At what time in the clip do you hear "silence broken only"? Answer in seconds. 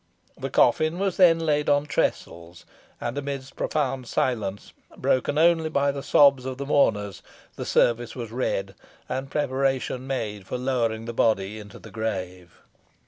4.07-5.69